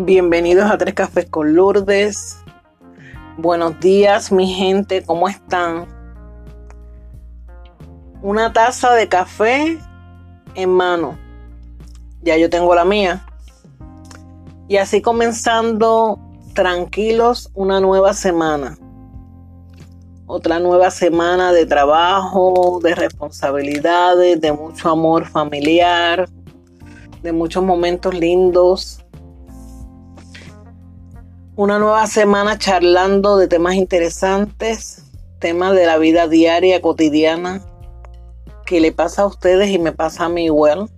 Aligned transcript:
Bienvenidos 0.00 0.70
a 0.70 0.78
Tres 0.78 0.94
Cafés 0.94 1.26
con 1.26 1.56
Lourdes. 1.56 2.38
Buenos 3.36 3.80
días, 3.80 4.30
mi 4.30 4.46
gente, 4.46 5.02
¿cómo 5.04 5.28
están? 5.28 5.88
Una 8.22 8.52
taza 8.52 8.94
de 8.94 9.08
café 9.08 9.76
en 10.54 10.70
mano. 10.70 11.18
Ya 12.22 12.36
yo 12.36 12.48
tengo 12.48 12.76
la 12.76 12.84
mía. 12.84 13.26
Y 14.68 14.76
así 14.76 15.02
comenzando 15.02 16.20
tranquilos 16.54 17.50
una 17.54 17.80
nueva 17.80 18.14
semana. 18.14 18.78
Otra 20.26 20.60
nueva 20.60 20.92
semana 20.92 21.52
de 21.52 21.66
trabajo, 21.66 22.78
de 22.84 22.94
responsabilidades, 22.94 24.40
de 24.40 24.52
mucho 24.52 24.90
amor 24.90 25.26
familiar, 25.26 26.28
de 27.20 27.32
muchos 27.32 27.64
momentos 27.64 28.14
lindos 28.14 28.97
una 31.58 31.80
nueva 31.80 32.06
semana 32.06 32.56
charlando 32.56 33.36
de 33.36 33.48
temas 33.48 33.74
interesantes, 33.74 35.02
temas 35.40 35.74
de 35.74 35.86
la 35.86 35.98
vida 35.98 36.28
diaria, 36.28 36.80
cotidiana, 36.80 37.66
que 38.64 38.80
le 38.80 38.92
pasa 38.92 39.22
a 39.22 39.26
ustedes 39.26 39.68
y 39.68 39.80
me 39.80 39.90
pasa 39.90 40.26
a 40.26 40.28
mí 40.28 40.44
igual. 40.44 40.88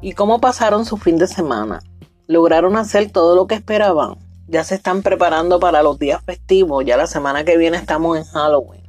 ¿Y 0.00 0.12
cómo 0.12 0.40
pasaron 0.40 0.84
su 0.84 0.96
fin 0.96 1.18
de 1.18 1.26
semana? 1.26 1.80
¿Lograron 2.28 2.76
hacer 2.76 3.10
todo 3.10 3.34
lo 3.34 3.48
que 3.48 3.56
esperaban? 3.56 4.16
Ya 4.46 4.62
se 4.62 4.76
están 4.76 5.02
preparando 5.02 5.58
para 5.58 5.82
los 5.82 5.98
días 5.98 6.22
festivos, 6.22 6.84
ya 6.84 6.96
la 6.96 7.08
semana 7.08 7.44
que 7.44 7.56
viene 7.56 7.78
estamos 7.78 8.16
en 8.16 8.22
Halloween. 8.26 8.88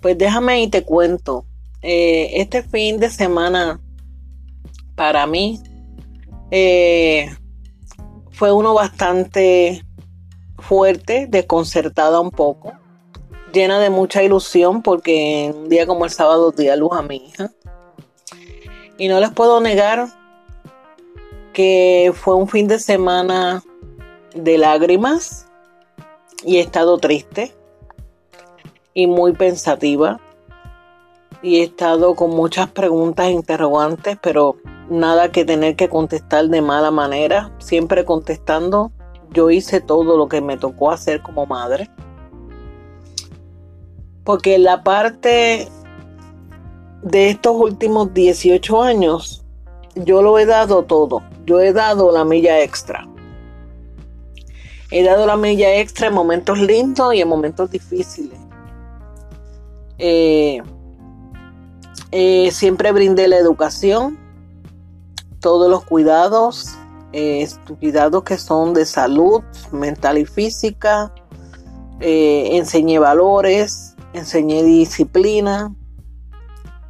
Pues 0.00 0.16
déjame 0.16 0.62
y 0.62 0.70
te 0.70 0.82
cuento. 0.82 1.44
Eh, 1.82 2.40
este 2.40 2.62
fin 2.62 2.98
de 2.98 3.10
semana, 3.10 3.82
para 4.94 5.26
mí, 5.26 5.62
eh, 6.50 7.28
fue 8.36 8.52
uno 8.52 8.74
bastante 8.74 9.82
fuerte, 10.58 11.26
desconcertada 11.26 12.20
un 12.20 12.30
poco, 12.30 12.74
llena 13.50 13.78
de 13.78 13.88
mucha 13.88 14.22
ilusión 14.22 14.82
porque 14.82 15.54
un 15.56 15.70
día 15.70 15.86
como 15.86 16.04
el 16.04 16.10
sábado 16.10 16.52
di 16.52 16.68
a 16.68 16.76
luz 16.76 16.90
a 16.92 17.00
mi 17.00 17.16
hija. 17.16 17.50
Y 18.98 19.08
no 19.08 19.20
les 19.20 19.30
puedo 19.30 19.58
negar 19.62 20.08
que 21.54 22.12
fue 22.14 22.34
un 22.34 22.46
fin 22.46 22.68
de 22.68 22.78
semana 22.78 23.62
de 24.34 24.58
lágrimas 24.58 25.46
y 26.44 26.58
he 26.58 26.60
estado 26.60 26.98
triste 26.98 27.54
y 28.92 29.06
muy 29.06 29.32
pensativa 29.32 30.20
y 31.42 31.60
he 31.60 31.64
estado 31.64 32.14
con 32.14 32.30
muchas 32.30 32.70
preguntas 32.70 33.26
e 33.26 33.30
interrogantes, 33.30 34.18
pero 34.20 34.56
nada 34.88 35.30
que 35.30 35.44
tener 35.44 35.76
que 35.76 35.88
contestar 35.88 36.48
de 36.48 36.62
mala 36.62 36.90
manera, 36.90 37.52
siempre 37.58 38.04
contestando, 38.04 38.92
yo 39.32 39.50
hice 39.50 39.80
todo 39.80 40.16
lo 40.16 40.28
que 40.28 40.40
me 40.40 40.56
tocó 40.56 40.90
hacer 40.90 41.22
como 41.22 41.46
madre. 41.46 41.90
Porque 44.24 44.58
la 44.58 44.82
parte 44.82 45.68
de 47.02 47.30
estos 47.30 47.54
últimos 47.54 48.12
18 48.14 48.82
años, 48.82 49.44
yo 49.94 50.22
lo 50.22 50.38
he 50.38 50.46
dado 50.46 50.84
todo, 50.84 51.22
yo 51.44 51.60
he 51.60 51.72
dado 51.72 52.10
la 52.12 52.24
milla 52.24 52.60
extra. 52.60 53.06
He 54.90 55.02
dado 55.02 55.26
la 55.26 55.36
milla 55.36 55.76
extra 55.76 56.08
en 56.08 56.14
momentos 56.14 56.58
lindos 56.58 57.14
y 57.14 57.20
en 57.20 57.28
momentos 57.28 57.70
difíciles. 57.70 58.38
Eh, 59.98 60.62
eh, 62.18 62.50
siempre 62.50 62.92
brindé 62.92 63.28
la 63.28 63.36
educación, 63.36 64.18
todos 65.38 65.68
los 65.70 65.84
cuidados, 65.84 66.74
eh, 67.12 67.46
cuidados 67.78 68.24
que 68.24 68.38
son 68.38 68.72
de 68.72 68.86
salud 68.86 69.42
mental 69.70 70.16
y 70.16 70.24
física, 70.24 71.12
eh, 72.00 72.56
enseñé 72.56 72.98
valores, 72.98 73.96
enseñé 74.14 74.62
disciplina, 74.62 75.76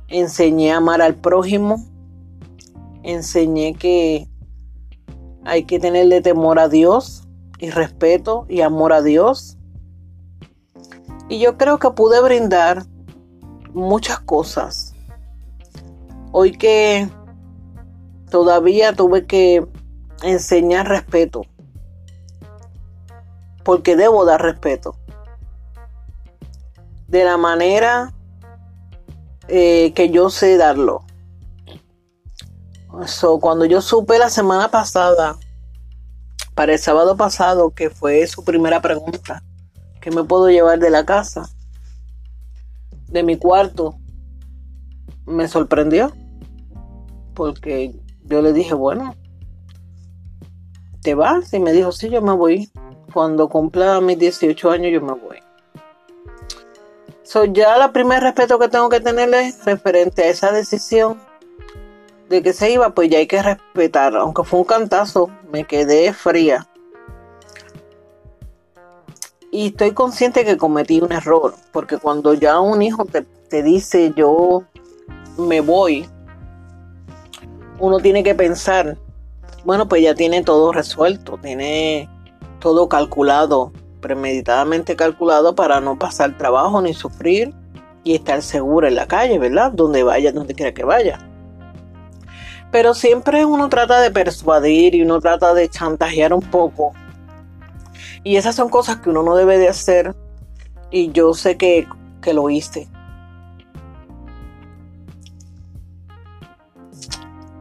enseñé 0.07 0.71
a 0.71 0.77
amar 0.77 1.03
al 1.03 1.17
prójimo, 1.17 1.85
enseñé 3.03 3.75
que 3.75 4.29
hay 5.45 5.65
que 5.65 5.81
tenerle 5.81 6.21
temor 6.21 6.61
a 6.61 6.69
Dios 6.69 7.27
y 7.59 7.71
respeto 7.71 8.47
y 8.49 8.61
amor 8.61 8.93
a 8.93 9.03
Dios. 9.03 9.59
Y 11.29 11.41
yo 11.41 11.59
creo 11.59 11.81
que 11.81 11.91
pude 11.91 12.23
brindar 12.23 12.85
muchas 13.75 14.21
cosas. 14.21 14.86
Hoy 16.39 16.53
que 16.53 17.09
todavía 18.31 18.93
tuve 18.93 19.25
que 19.25 19.67
enseñar 20.23 20.87
respeto. 20.87 21.47
Porque 23.65 23.97
debo 23.97 24.27
dar 24.27 24.43
respeto. 24.43 24.99
De 27.09 27.25
la 27.25 27.39
manera 27.39 28.13
eh, 29.49 29.95
que 29.95 30.11
yo 30.11 30.29
sé 30.29 30.59
darlo. 30.59 31.05
cuando 33.41 33.65
yo 33.65 33.81
supe 33.81 34.19
la 34.19 34.29
semana 34.29 34.71
pasada, 34.71 35.39
para 36.55 36.75
el 36.75 36.79
sábado 36.79 37.17
pasado, 37.17 37.71
que 37.71 37.89
fue 37.89 38.27
su 38.27 38.45
primera 38.45 38.83
pregunta, 38.83 39.43
¿qué 40.03 40.11
me 40.11 40.23
puedo 40.23 40.51
llevar 40.51 40.81
de 40.81 40.91
la 40.91 41.07
casa? 41.07 41.49
De 43.09 43.23
mi 43.23 43.39
cuarto, 43.39 43.97
me 45.25 45.49
sorprendió. 45.49 46.13
Porque 47.37 47.95
yo 48.25 48.43
le 48.43 48.53
dije, 48.53 48.75
bueno, 48.75 49.15
¿te 51.03 51.15
vas? 51.15 51.53
Y 51.53 51.61
me 51.61 51.73
dijo, 51.73 51.93
sí, 51.93 52.09
yo 52.09 52.23
me 52.23 52.33
voy. 52.33 52.69
Cuando 53.13 53.49
cumpla 53.49 54.01
mis 54.01 54.19
18 54.19 54.71
años, 54.71 54.93
yo 54.93 55.01
me 55.01 55.13
voy. 55.13 55.39
So, 57.23 57.45
ya 57.45 57.77
la 57.77 57.93
primer 57.93 58.23
respeto 58.23 58.59
que 58.59 58.69
tengo 58.69 58.89
que 58.89 59.01
tenerle 59.01 59.53
referente 59.65 60.23
a 60.23 60.29
esa 60.29 60.51
decisión 60.51 61.21
de 62.29 62.43
que 62.43 62.53
se 62.53 62.71
iba, 62.71 62.91
pues 62.91 63.11
ya 63.11 63.19
hay 63.19 63.27
que 63.27 63.43
respetar. 63.43 64.17
Aunque 64.17 64.43
fue 64.43 64.61
un 64.61 64.65
cantazo, 64.65 65.31
me 65.53 65.65
quedé 65.65 66.13
fría. 66.13 66.67
Y 69.53 69.69
estoy 69.69 69.93
consciente 69.93 70.45
que 70.45 70.57
cometí 70.57 71.01
un 71.01 71.13
error, 71.13 71.55
porque 71.73 71.99
cuando 71.99 72.35
ya 72.35 72.61
un 72.61 72.83
hijo 72.83 73.05
te, 73.05 73.23
te 73.23 73.63
dice 73.63 74.13
yo 74.17 74.65
me 75.39 75.61
voy, 75.61 76.09
uno 77.79 77.99
tiene 77.99 78.23
que 78.23 78.35
pensar, 78.35 78.97
bueno, 79.65 79.89
pues 79.89 80.03
ya 80.03 80.15
tiene 80.15 80.43
todo 80.43 80.73
resuelto, 80.73 81.39
tiene 81.43 82.09
todo 82.61 82.89
calculado, 82.89 83.73
premeditadamente 84.01 84.97
calculado 84.97 85.55
para 85.55 85.81
no 85.81 85.99
pasar 85.99 86.37
trabajo 86.39 86.81
ni 86.81 86.95
sufrir 86.95 87.53
y 88.05 88.15
estar 88.15 88.41
seguro 88.43 88.87
en 88.87 88.95
la 88.95 89.07
calle, 89.07 89.39
¿verdad? 89.39 89.73
Donde 89.73 90.03
vaya, 90.03 90.33
donde 90.33 90.55
quiera 90.55 90.73
que 90.73 90.85
vaya. 90.85 91.19
Pero 92.71 92.95
siempre 92.95 93.45
uno 93.45 93.69
trata 93.69 94.01
de 94.01 94.11
persuadir 94.11 94.95
y 94.95 95.03
uno 95.03 95.21
trata 95.21 95.55
de 95.55 95.69
chantajear 95.69 96.33
un 96.33 96.43
poco. 96.43 96.93
Y 98.23 98.37
esas 98.37 98.55
son 98.55 98.69
cosas 98.69 98.99
que 98.99 99.11
uno 99.11 99.23
no 99.23 99.37
debe 99.37 99.59
de 99.59 99.69
hacer. 99.69 100.15
Y 100.91 101.11
yo 101.13 101.35
sé 101.35 101.57
que, 101.57 101.87
que 102.21 102.33
lo 102.35 102.51
hice. 102.51 102.89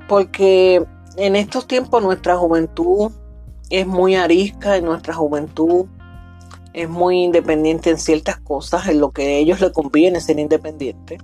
Porque 0.08 0.86
en 1.18 1.36
estos 1.36 1.68
tiempos 1.68 2.02
nuestra 2.04 2.38
juventud 2.38 3.12
es 3.70 3.88
muy 3.88 4.16
arisca, 4.16 4.78
en 4.78 4.86
nuestra 4.86 5.14
juventud 5.14 5.86
es 6.74 6.90
muy 6.90 7.24
independiente 7.24 7.90
en 7.90 7.98
ciertas 7.98 8.38
cosas, 8.40 8.88
en 8.88 9.00
lo 9.00 9.12
que 9.12 9.24
a 9.24 9.32
ellos 9.38 9.62
les 9.62 9.72
conviene 9.72 10.20
ser 10.20 10.40
independiente. 10.40 11.18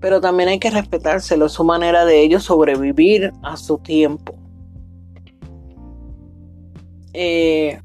Pero 0.00 0.20
también 0.20 0.48
hay 0.48 0.58
que 0.58 0.70
respetárselo, 0.70 1.46
es 1.46 1.52
su 1.52 1.64
manera 1.64 2.04
de 2.04 2.22
ellos 2.22 2.44
sobrevivir 2.44 3.32
a 3.42 3.56
su 3.56 3.78
tiempo. 3.78 4.34
Eh, 7.12 7.80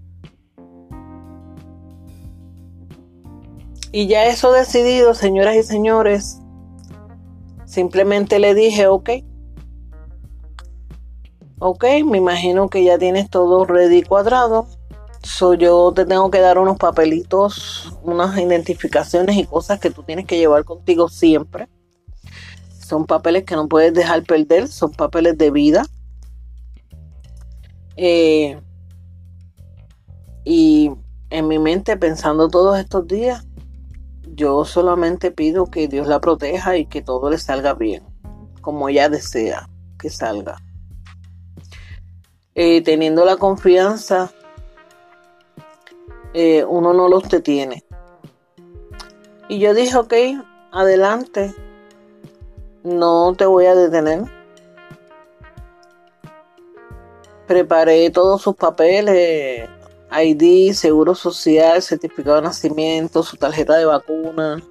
y 3.91 4.07
ya 4.07 4.25
eso 4.25 4.51
decidido, 4.51 5.15
señoras 5.15 5.55
y 5.55 5.63
señores, 5.63 6.39
simplemente 7.65 8.39
le 8.39 8.53
dije, 8.53 8.87
ok, 8.87 9.09
Ok, 11.59 11.85
me 12.05 12.17
imagino 12.17 12.67
que 12.69 12.83
ya 12.83 12.97
tienes 12.97 13.29
todo 13.29 13.65
ready 13.65 14.03
cuadrado. 14.03 14.67
So, 15.23 15.53
yo 15.53 15.91
te 15.95 16.05
tengo 16.05 16.29
que 16.29 16.39
dar 16.39 16.57
unos 16.57 16.77
papelitos, 16.77 17.93
unas 18.03 18.37
identificaciones 18.37 19.37
y 19.37 19.45
cosas 19.45 19.79
que 19.79 19.89
tú 19.89 20.03
tienes 20.03 20.25
que 20.25 20.37
llevar 20.37 20.65
contigo 20.65 21.07
siempre. 21.07 21.69
Son 22.79 23.05
papeles 23.05 23.45
que 23.45 23.55
no 23.55 23.67
puedes 23.67 23.93
dejar 23.93 24.23
perder, 24.23 24.67
son 24.67 24.91
papeles 24.91 25.37
de 25.37 25.49
vida. 25.49 25.85
Eh, 27.95 28.59
y 30.43 30.91
en 31.29 31.47
mi 31.47 31.57
mente, 31.57 31.95
pensando 31.95 32.49
todos 32.49 32.77
estos 32.77 33.07
días, 33.07 33.47
yo 34.35 34.65
solamente 34.65 35.31
pido 35.31 35.67
que 35.67 35.87
Dios 35.87 36.07
la 36.07 36.19
proteja 36.19 36.77
y 36.77 36.85
que 36.85 37.01
todo 37.01 37.29
le 37.29 37.37
salga 37.37 37.73
bien, 37.73 38.03
como 38.61 38.89
ella 38.89 39.07
desea 39.09 39.69
que 39.97 40.09
salga. 40.09 40.64
Eh, 42.55 42.81
teniendo 42.81 43.25
la 43.25 43.35
confianza, 43.35 44.31
eh, 46.33 46.63
uno 46.63 46.93
no 46.93 47.09
los 47.09 47.29
detiene. 47.29 47.83
Y 49.49 49.59
yo 49.59 49.73
dije, 49.73 49.97
ok, 49.97 50.13
adelante, 50.71 51.53
no 52.83 53.33
te 53.37 53.45
voy 53.45 53.65
a 53.65 53.75
detener. 53.75 54.23
Preparé 57.45 58.09
todos 58.09 58.41
sus 58.41 58.55
papeles, 58.55 59.69
ID, 60.11 60.73
seguro 60.73 61.13
social, 61.13 61.81
certificado 61.81 62.37
de 62.37 62.43
nacimiento, 62.43 63.21
su 63.21 63.35
tarjeta 63.37 63.75
de 63.75 63.85
vacuna, 63.85 64.63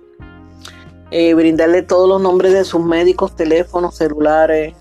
eh, 1.11 1.35
brindarle 1.35 1.83
todos 1.83 2.09
los 2.09 2.21
nombres 2.21 2.53
de 2.55 2.65
sus 2.65 2.85
médicos, 2.85 3.37
teléfonos, 3.37 3.97
celulares, 3.97 4.75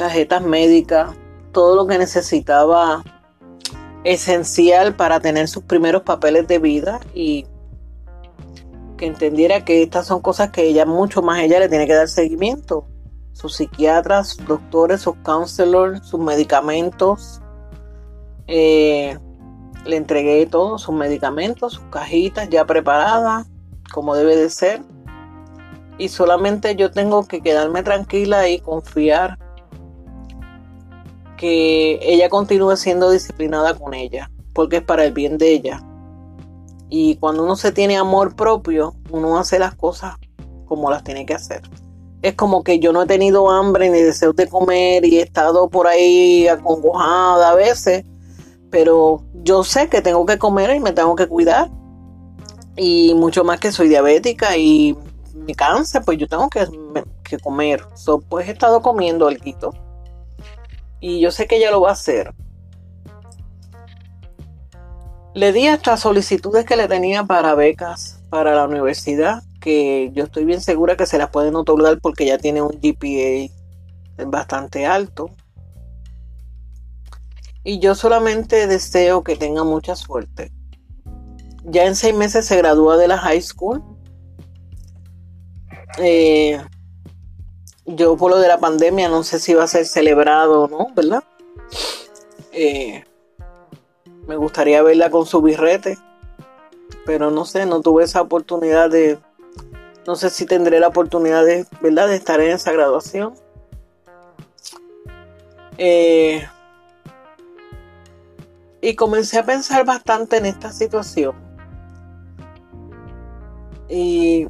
tarjetas 0.00 0.40
médicas, 0.40 1.14
todo 1.52 1.76
lo 1.76 1.86
que 1.86 1.98
necesitaba 1.98 3.04
esencial 4.02 4.96
para 4.96 5.20
tener 5.20 5.46
sus 5.46 5.62
primeros 5.64 6.04
papeles 6.04 6.48
de 6.48 6.58
vida 6.58 7.00
y 7.12 7.44
que 8.96 9.04
entendiera 9.04 9.62
que 9.62 9.82
estas 9.82 10.06
son 10.06 10.22
cosas 10.22 10.52
que 10.52 10.62
ella, 10.62 10.86
mucho 10.86 11.20
más 11.20 11.40
ella 11.40 11.60
le 11.60 11.68
tiene 11.68 11.86
que 11.86 11.92
dar 11.92 12.08
seguimiento. 12.08 12.86
Sus 13.34 13.56
psiquiatras, 13.56 14.28
sus 14.28 14.46
doctores, 14.46 15.02
sus 15.02 15.16
counselors, 15.16 16.06
sus 16.06 16.18
medicamentos. 16.18 17.42
Eh, 18.46 19.18
le 19.84 19.96
entregué 19.96 20.46
todos 20.46 20.80
sus 20.80 20.94
medicamentos, 20.94 21.74
sus 21.74 21.84
cajitas 21.90 22.48
ya 22.48 22.64
preparadas, 22.64 23.46
como 23.92 24.16
debe 24.16 24.34
de 24.34 24.48
ser. 24.48 24.80
Y 25.98 26.08
solamente 26.08 26.74
yo 26.74 26.90
tengo 26.90 27.28
que 27.28 27.42
quedarme 27.42 27.82
tranquila 27.82 28.48
y 28.48 28.60
confiar 28.60 29.38
que 31.40 31.98
ella 32.02 32.28
continúe 32.28 32.76
siendo 32.76 33.10
disciplinada 33.10 33.72
con 33.72 33.94
ella, 33.94 34.30
porque 34.52 34.76
es 34.76 34.82
para 34.82 35.06
el 35.06 35.14
bien 35.14 35.38
de 35.38 35.52
ella. 35.54 35.82
Y 36.90 37.16
cuando 37.16 37.44
uno 37.44 37.56
se 37.56 37.72
tiene 37.72 37.96
amor 37.96 38.36
propio, 38.36 38.94
uno 39.10 39.38
hace 39.38 39.58
las 39.58 39.74
cosas 39.74 40.16
como 40.66 40.90
las 40.90 41.02
tiene 41.02 41.24
que 41.24 41.32
hacer. 41.32 41.62
Es 42.20 42.34
como 42.34 42.62
que 42.62 42.78
yo 42.78 42.92
no 42.92 43.04
he 43.04 43.06
tenido 43.06 43.50
hambre 43.50 43.88
ni 43.88 44.00
deseo 44.00 44.34
de 44.34 44.48
comer 44.48 45.06
y 45.06 45.18
he 45.18 45.22
estado 45.22 45.70
por 45.70 45.86
ahí 45.86 46.46
acongojada 46.46 47.52
a 47.52 47.54
veces, 47.54 48.04
pero 48.68 49.24
yo 49.42 49.64
sé 49.64 49.88
que 49.88 50.02
tengo 50.02 50.26
que 50.26 50.36
comer 50.36 50.76
y 50.76 50.80
me 50.80 50.92
tengo 50.92 51.16
que 51.16 51.26
cuidar. 51.26 51.70
Y 52.76 53.14
mucho 53.14 53.44
más 53.44 53.60
que 53.60 53.72
soy 53.72 53.88
diabética 53.88 54.58
y 54.58 54.94
mi 55.34 55.54
cáncer, 55.54 56.02
pues 56.04 56.18
yo 56.18 56.28
tengo 56.28 56.50
que, 56.50 56.66
comer. 57.42 57.82
pues 58.28 58.46
he 58.46 58.50
estado 58.50 58.82
comiendo 58.82 59.26
algo 59.26 59.72
y 61.00 61.20
yo 61.20 61.30
sé 61.30 61.46
que 61.46 61.56
ella 61.56 61.70
lo 61.70 61.80
va 61.80 61.90
a 61.90 61.92
hacer. 61.92 62.34
Le 65.34 65.52
di 65.52 65.66
hasta 65.68 65.96
solicitudes 65.96 66.64
que 66.64 66.76
le 66.76 66.88
tenía 66.88 67.24
para 67.24 67.54
becas 67.54 68.22
para 68.30 68.54
la 68.54 68.66
universidad, 68.66 69.42
que 69.60 70.10
yo 70.12 70.24
estoy 70.24 70.44
bien 70.44 70.60
segura 70.60 70.96
que 70.96 71.06
se 71.06 71.18
las 71.18 71.30
pueden 71.30 71.56
otorgar 71.56 72.00
porque 72.00 72.26
ya 72.26 72.38
tiene 72.38 72.62
un 72.62 72.80
GPA 72.80 73.52
bastante 74.26 74.86
alto. 74.86 75.30
Y 77.62 77.78
yo 77.78 77.94
solamente 77.94 78.66
deseo 78.66 79.22
que 79.22 79.36
tenga 79.36 79.64
mucha 79.64 79.94
suerte. 79.94 80.52
Ya 81.64 81.84
en 81.84 81.94
seis 81.94 82.14
meses 82.14 82.46
se 82.46 82.56
gradúa 82.56 82.96
de 82.96 83.08
la 83.08 83.18
high 83.18 83.42
school. 83.42 83.82
Eh, 85.98 86.58
yo 87.86 88.16
por 88.16 88.30
lo 88.30 88.38
de 88.38 88.48
la 88.48 88.58
pandemia 88.58 89.08
no 89.08 89.22
sé 89.22 89.38
si 89.38 89.54
va 89.54 89.64
a 89.64 89.68
ser 89.68 89.86
celebrado 89.86 90.62
o 90.62 90.68
no, 90.68 90.94
¿verdad? 90.94 91.24
Eh, 92.52 93.04
me 94.26 94.36
gustaría 94.36 94.82
verla 94.82 95.10
con 95.10 95.26
su 95.26 95.42
birrete, 95.42 95.98
pero 97.06 97.30
no 97.30 97.44
sé, 97.44 97.66
no 97.66 97.80
tuve 97.80 98.04
esa 98.04 98.20
oportunidad 98.20 98.90
de, 98.90 99.18
no 100.06 100.16
sé 100.16 100.30
si 100.30 100.46
tendré 100.46 100.80
la 100.80 100.88
oportunidad 100.88 101.44
de, 101.44 101.66
¿verdad? 101.80 102.08
De 102.08 102.16
estar 102.16 102.40
en 102.40 102.52
esa 102.52 102.72
graduación. 102.72 103.34
Eh, 105.78 106.46
y 108.80 108.94
comencé 108.94 109.38
a 109.38 109.44
pensar 109.44 109.84
bastante 109.84 110.36
en 110.36 110.46
esta 110.46 110.72
situación. 110.72 111.34
Y 113.88 114.48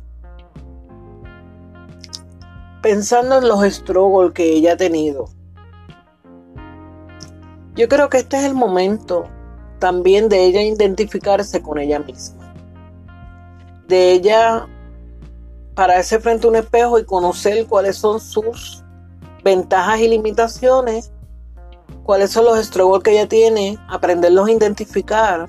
pensando 2.82 3.38
en 3.38 3.48
los 3.48 3.62
struggles 3.64 4.32
que 4.32 4.52
ella 4.52 4.72
ha 4.72 4.76
tenido. 4.76 5.28
Yo 7.74 7.88
creo 7.88 8.08
que 8.08 8.18
este 8.18 8.38
es 8.38 8.44
el 8.44 8.54
momento 8.54 9.24
también 9.78 10.28
de 10.28 10.44
ella 10.44 10.62
identificarse 10.62 11.62
con 11.62 11.78
ella 11.78 11.98
misma. 11.98 12.54
De 13.86 14.12
ella 14.12 14.66
pararse 15.74 16.20
frente 16.20 16.46
a 16.46 16.50
un 16.50 16.56
espejo 16.56 16.98
y 16.98 17.04
conocer 17.04 17.66
cuáles 17.66 17.96
son 17.96 18.20
sus 18.20 18.82
ventajas 19.42 20.00
y 20.00 20.08
limitaciones, 20.08 21.12
cuáles 22.02 22.30
son 22.30 22.44
los 22.44 22.58
struggles 22.64 23.02
que 23.02 23.12
ella 23.12 23.28
tiene, 23.28 23.78
aprenderlos 23.88 24.48
a 24.48 24.52
identificar, 24.52 25.48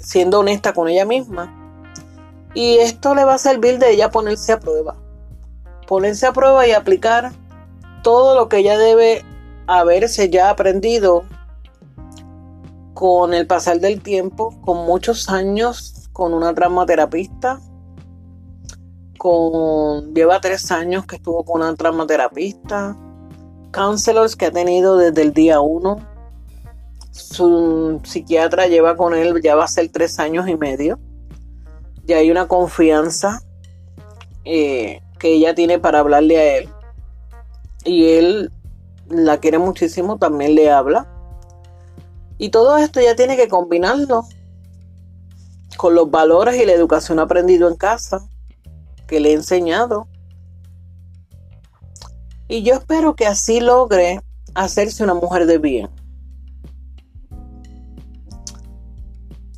siendo 0.00 0.40
honesta 0.40 0.72
con 0.72 0.88
ella 0.88 1.04
misma. 1.04 1.58
Y 2.54 2.78
esto 2.78 3.14
le 3.14 3.24
va 3.24 3.34
a 3.34 3.38
servir 3.38 3.78
de 3.78 3.92
ella 3.92 4.10
ponerse 4.10 4.52
a 4.52 4.60
prueba 4.60 5.01
ponerse 5.86 6.26
a 6.26 6.32
prueba 6.32 6.66
y 6.66 6.72
aplicar 6.72 7.32
todo 8.02 8.34
lo 8.34 8.48
que 8.48 8.58
ella 8.58 8.78
debe 8.78 9.24
haberse 9.66 10.30
ya 10.30 10.50
aprendido 10.50 11.24
con 12.94 13.34
el 13.34 13.46
pasar 13.46 13.80
del 13.80 14.02
tiempo, 14.02 14.60
con 14.62 14.86
muchos 14.86 15.28
años 15.28 16.08
con 16.12 16.34
una 16.34 16.54
traumaterapista, 16.54 17.60
con 19.18 20.14
lleva 20.14 20.40
tres 20.40 20.70
años 20.70 21.06
que 21.06 21.16
estuvo 21.16 21.44
con 21.44 21.62
una 21.62 21.74
traumaterapista, 21.74 22.96
counselors 23.70 24.36
que 24.36 24.46
ha 24.46 24.50
tenido 24.50 24.98
desde 24.98 25.22
el 25.22 25.32
día 25.32 25.60
uno, 25.60 25.96
su 27.10 28.00
psiquiatra 28.04 28.66
lleva 28.66 28.96
con 28.96 29.14
él, 29.14 29.40
ya 29.42 29.54
va 29.54 29.64
a 29.64 29.68
ser 29.68 29.90
tres 29.90 30.18
años 30.18 30.48
y 30.48 30.56
medio, 30.56 30.98
y 32.06 32.12
hay 32.12 32.30
una 32.30 32.48
confianza 32.48 33.42
eh, 34.44 35.00
que 35.22 35.34
ella 35.34 35.54
tiene 35.54 35.78
para 35.78 36.00
hablarle 36.00 36.36
a 36.36 36.56
él. 36.56 36.68
Y 37.84 38.08
él 38.08 38.50
la 39.08 39.38
quiere 39.38 39.58
muchísimo, 39.58 40.18
también 40.18 40.56
le 40.56 40.68
habla. 40.68 41.06
Y 42.38 42.48
todo 42.48 42.76
esto 42.76 43.00
ya 43.00 43.14
tiene 43.14 43.36
que 43.36 43.46
combinarlo 43.46 44.24
con 45.76 45.94
los 45.94 46.10
valores 46.10 46.60
y 46.60 46.66
la 46.66 46.72
educación 46.72 47.20
aprendido 47.20 47.68
en 47.68 47.76
casa, 47.76 48.28
que 49.06 49.20
le 49.20 49.30
he 49.30 49.34
enseñado. 49.34 50.08
Y 52.48 52.64
yo 52.64 52.74
espero 52.74 53.14
que 53.14 53.26
así 53.26 53.60
logre 53.60 54.20
hacerse 54.56 55.04
una 55.04 55.14
mujer 55.14 55.46
de 55.46 55.58
bien. 55.58 55.88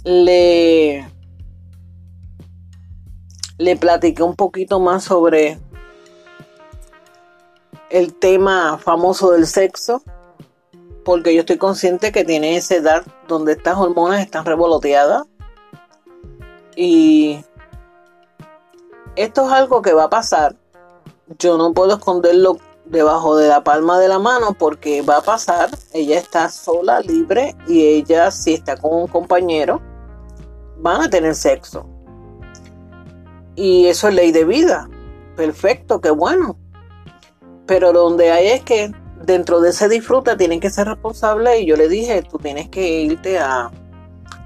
Le 0.04 1.08
le 3.58 3.76
platiqué 3.76 4.22
un 4.22 4.34
poquito 4.34 4.80
más 4.80 5.04
sobre 5.04 5.58
el 7.90 8.14
tema 8.14 8.78
famoso 8.78 9.30
del 9.30 9.46
sexo, 9.46 10.02
porque 11.04 11.34
yo 11.34 11.40
estoy 11.40 11.58
consciente 11.58 12.12
que 12.12 12.24
tiene 12.24 12.56
esa 12.56 12.76
edad 12.76 13.04
donde 13.28 13.52
estas 13.52 13.76
hormonas 13.76 14.20
están 14.20 14.44
revoloteadas. 14.44 15.24
Y 16.76 17.44
esto 19.14 19.46
es 19.46 19.52
algo 19.52 19.82
que 19.82 19.92
va 19.92 20.04
a 20.04 20.10
pasar. 20.10 20.56
Yo 21.38 21.56
no 21.56 21.72
puedo 21.72 21.94
esconderlo 21.94 22.56
debajo 22.86 23.36
de 23.36 23.48
la 23.48 23.62
palma 23.62 23.98
de 23.98 24.08
la 24.08 24.18
mano 24.18 24.54
porque 24.58 25.02
va 25.02 25.18
a 25.18 25.22
pasar. 25.22 25.70
Ella 25.92 26.18
está 26.18 26.48
sola, 26.48 27.00
libre, 27.00 27.54
y 27.68 27.86
ella 27.86 28.30
si 28.30 28.54
está 28.54 28.76
con 28.76 28.94
un 28.94 29.06
compañero, 29.06 29.80
van 30.78 31.02
a 31.02 31.10
tener 31.10 31.34
sexo. 31.34 31.93
Y 33.56 33.86
eso 33.86 34.08
es 34.08 34.14
ley 34.14 34.32
de 34.32 34.44
vida. 34.44 34.88
Perfecto, 35.36 36.00
qué 36.00 36.10
bueno. 36.10 36.58
Pero 37.66 37.92
donde 37.92 38.30
hay 38.30 38.48
es 38.48 38.62
que 38.62 38.92
dentro 39.24 39.60
de 39.60 39.70
ese 39.70 39.88
disfrute 39.88 40.36
tienen 40.36 40.60
que 40.60 40.70
ser 40.70 40.86
responsables 40.86 41.60
y 41.60 41.66
yo 41.66 41.76
le 41.76 41.88
dije, 41.88 42.22
tú 42.22 42.38
tienes 42.38 42.68
que 42.68 43.02
irte 43.02 43.38
a 43.38 43.70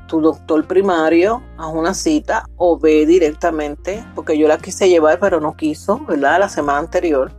tu 0.07 0.21
doctor 0.21 0.67
primario 0.67 1.43
a 1.57 1.69
una 1.69 1.95
cita 1.95 2.45
o 2.57 2.79
ve 2.79 3.05
directamente, 3.07 4.05
porque 4.15 4.39
yo 4.39 4.49
la 4.49 4.59
quise 4.59 4.89
llevar 4.89 5.19
pero 5.21 5.41
no 5.41 5.57
quiso, 5.57 6.01
¿verdad? 6.07 6.41
La 6.41 6.49
semana 6.49 6.79
anterior. 6.79 7.33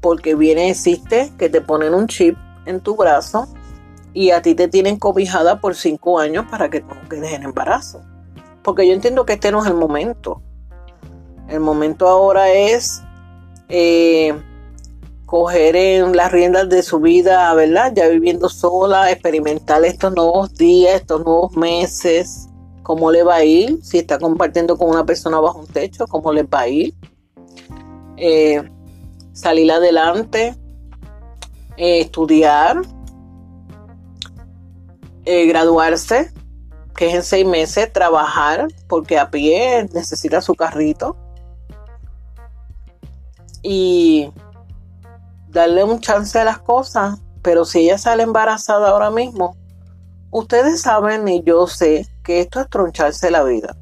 Porque 0.00 0.34
viene, 0.34 0.70
existe 0.70 1.32
que 1.38 1.48
te 1.48 1.60
ponen 1.60 1.94
un 1.94 2.06
chip 2.08 2.36
en 2.66 2.80
tu 2.80 2.96
brazo 2.96 3.48
y 4.12 4.30
a 4.30 4.42
ti 4.42 4.54
te 4.54 4.68
tienen 4.68 4.98
cobijada 4.98 5.60
por 5.60 5.74
cinco 5.74 6.18
años 6.18 6.46
para 6.50 6.70
que 6.70 6.80
tú 6.80 6.94
no 6.94 7.08
quedes 7.08 7.32
en 7.32 7.42
embarazo. 7.42 8.00
Porque 8.62 8.86
yo 8.86 8.94
entiendo 8.94 9.26
que 9.26 9.34
este 9.34 9.52
no 9.52 9.62
es 9.62 9.66
el 9.66 9.74
momento. 9.74 10.42
El 11.48 11.60
momento 11.60 12.08
ahora 12.08 12.50
es 12.50 13.02
eh, 13.68 14.34
coger 15.26 15.76
en 15.76 16.16
las 16.16 16.32
riendas 16.32 16.68
de 16.68 16.82
su 16.82 17.00
vida, 17.00 17.52
¿verdad? 17.54 17.92
Ya 17.94 18.08
viviendo 18.08 18.48
sola, 18.48 19.10
experimentar 19.10 19.84
estos 19.84 20.14
nuevos 20.14 20.54
días, 20.54 20.94
estos 20.94 21.24
nuevos 21.24 21.56
meses, 21.56 22.48
cómo 22.82 23.10
le 23.10 23.22
va 23.22 23.36
a 23.36 23.44
ir, 23.44 23.78
si 23.82 23.98
está 23.98 24.18
compartiendo 24.18 24.76
con 24.76 24.88
una 24.90 25.04
persona 25.04 25.38
bajo 25.38 25.60
un 25.60 25.66
techo, 25.66 26.06
cómo 26.06 26.32
le 26.32 26.44
va 26.44 26.60
a 26.60 26.68
ir. 26.68 26.94
Eh, 28.16 28.62
salir 29.32 29.70
adelante, 29.72 30.54
eh, 31.76 32.00
estudiar, 32.00 32.80
graduarse, 35.26 36.30
que 36.94 37.08
es 37.08 37.14
en 37.14 37.22
seis 37.22 37.46
meses, 37.46 37.92
trabajar, 37.92 38.68
porque 38.88 39.18
a 39.18 39.30
pie 39.30 39.88
necesita 39.92 40.40
su 40.40 40.54
carrito. 40.54 41.16
Y 43.64 44.30
darle 45.48 45.82
un 45.82 46.00
chance 46.00 46.38
a 46.38 46.44
las 46.44 46.58
cosas, 46.58 47.18
pero 47.42 47.64
si 47.64 47.80
ella 47.80 47.96
sale 47.96 48.22
embarazada 48.22 48.90
ahora 48.90 49.10
mismo, 49.10 49.56
ustedes 50.30 50.82
saben 50.82 51.26
y 51.28 51.42
yo 51.42 51.66
sé 51.66 52.06
que 52.22 52.40
esto 52.40 52.60
es 52.60 52.68
troncharse 52.68 53.30
la 53.30 53.42
vida, 53.42 53.74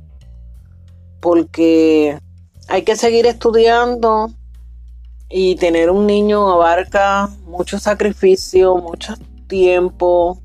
porque 1.20 2.18
hay 2.68 2.82
que 2.82 2.94
seguir 2.94 3.26
estudiando 3.26 4.30
y 5.28 5.56
tener 5.56 5.90
un 5.90 6.06
niño 6.06 6.50
abarca 6.50 7.28
mucho 7.46 7.78
sacrificio, 7.78 8.76
mucho 8.76 9.14
tiempo. 9.48 10.38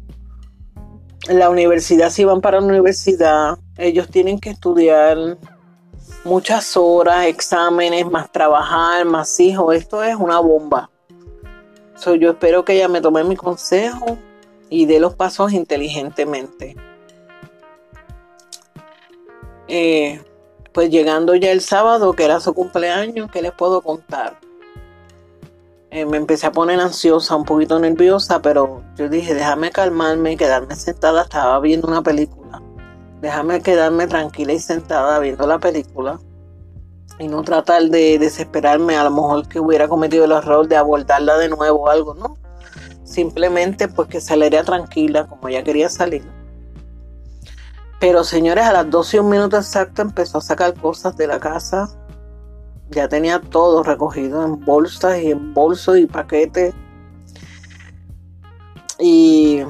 la 1.27 1.49
universidad, 1.49 2.09
si 2.09 2.23
van 2.23 2.39
para 2.39 2.61
la 2.61 2.67
universidad, 2.67 3.57
ellos 3.77 4.07
tienen 4.07 4.39
que 4.39 4.51
estudiar 4.51 5.37
muchas 6.23 6.75
horas, 6.77 7.25
exámenes, 7.25 8.05
más 8.09 8.31
trabajar, 8.31 9.05
más 9.05 9.39
hijos. 9.39 9.75
Esto 9.75 10.03
es 10.03 10.15
una 10.15 10.39
bomba 10.39 10.89
yo 12.15 12.31
espero 12.31 12.63
que 12.63 12.73
ella 12.73 12.87
me 12.87 13.01
tome 13.01 13.23
mi 13.23 13.35
consejo 13.35 14.17
y 14.69 14.85
dé 14.85 14.99
los 14.99 15.15
pasos 15.15 15.53
inteligentemente. 15.53 16.75
Eh, 19.67 20.23
pues 20.71 20.89
llegando 20.89 21.35
ya 21.35 21.51
el 21.51 21.61
sábado, 21.61 22.13
que 22.13 22.23
era 22.23 22.39
su 22.39 22.53
cumpleaños, 22.53 23.29
¿qué 23.31 23.41
les 23.41 23.51
puedo 23.51 23.81
contar? 23.81 24.39
Eh, 25.89 26.05
me 26.05 26.17
empecé 26.17 26.47
a 26.47 26.51
poner 26.51 26.79
ansiosa, 26.79 27.35
un 27.35 27.45
poquito 27.45 27.79
nerviosa, 27.79 28.41
pero 28.41 28.83
yo 28.95 29.09
dije, 29.09 29.33
déjame 29.33 29.71
calmarme 29.71 30.33
y 30.33 30.37
quedarme 30.37 30.75
sentada. 30.75 31.23
Estaba 31.23 31.59
viendo 31.59 31.87
una 31.87 32.03
película. 32.03 32.61
Déjame 33.27 33.61
quedarme 33.61 34.07
tranquila 34.07 34.53
y 34.53 34.59
sentada 34.59 35.19
viendo 35.19 35.45
la 35.45 35.59
película 35.59 36.17
y 37.19 37.27
no 37.27 37.43
tratar 37.43 37.83
de 37.89 38.17
desesperarme 38.17 38.95
a 38.95 39.03
lo 39.03 39.11
mejor 39.11 39.49
que 39.49 39.59
hubiera 39.59 39.89
cometido 39.89 40.23
el 40.23 40.31
error 40.31 40.65
de 40.65 40.77
abordarla 40.77 41.37
de 41.37 41.49
nuevo 41.49 41.81
o 41.81 41.89
algo, 41.89 42.13
¿no? 42.13 42.37
Simplemente 43.03 43.89
pues 43.89 44.07
que 44.07 44.21
saliera 44.21 44.63
tranquila 44.63 45.27
como 45.27 45.49
ella 45.49 45.61
quería 45.61 45.89
salir. 45.89 46.23
Pero 47.99 48.23
señores, 48.23 48.63
a 48.63 48.71
las 48.71 48.89
12 48.89 49.17
y 49.17 49.19
un 49.19 49.29
minuto 49.29 49.57
exacto 49.57 50.03
empezó 50.03 50.37
a 50.37 50.41
sacar 50.41 50.73
cosas 50.75 51.17
de 51.17 51.27
la 51.27 51.41
casa. 51.41 51.89
Ya 52.91 53.09
tenía 53.09 53.41
todo 53.41 53.83
recogido 53.83 54.45
en 54.45 54.63
bolsas 54.63 55.21
y 55.21 55.31
en 55.31 55.53
bolsos 55.53 55.97
y 55.97 56.05
paquetes. 56.05 56.73
Y 58.99 59.63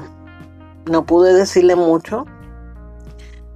no 0.88 1.04
pude 1.04 1.34
decirle 1.34 1.74
mucho. 1.74 2.24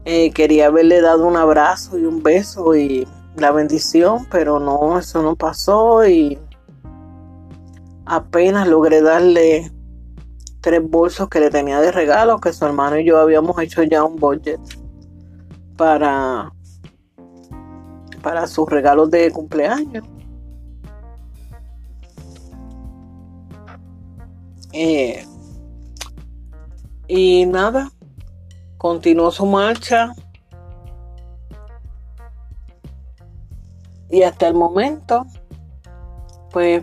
Eh, 0.04 0.32
quería 0.32 0.66
haberle 0.66 1.00
dado 1.00 1.26
un 1.26 1.36
abrazo 1.36 1.96
y 1.96 2.04
un 2.04 2.22
beso 2.22 2.74
y 2.74 3.06
la 3.36 3.52
bendición, 3.52 4.26
pero 4.30 4.58
no, 4.58 4.98
eso 4.98 5.22
no 5.22 5.36
pasó 5.36 6.06
y 6.06 6.38
apenas 8.04 8.66
logré 8.66 9.00
darle 9.00 9.70
tres 10.60 10.82
bolsos 10.88 11.28
que 11.28 11.40
le 11.40 11.50
tenía 11.50 11.80
de 11.80 11.92
regalo, 11.92 12.40
que 12.40 12.52
su 12.52 12.64
hermano 12.64 12.98
y 12.98 13.04
yo 13.04 13.18
habíamos 13.18 13.60
hecho 13.60 13.82
ya 13.84 14.04
un 14.04 14.16
budget 14.16 14.60
para, 15.76 16.52
para 18.22 18.46
sus 18.46 18.68
regalos 18.68 19.10
de 19.10 19.30
cumpleaños. 19.30 20.04
Eh, 24.72 25.26
y 27.08 27.44
nada, 27.46 27.90
continuó 28.82 29.30
su 29.30 29.46
marcha 29.46 30.12
Y 34.10 34.24
hasta 34.24 34.46
el 34.46 34.54
momento, 34.54 35.24
pues, 36.50 36.82